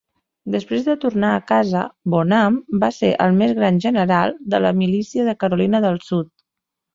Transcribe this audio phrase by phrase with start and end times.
[0.53, 5.27] Després de tornar a casa, Bonham va ser el més gran general de la milícia
[5.29, 6.33] de Carolina del Sud.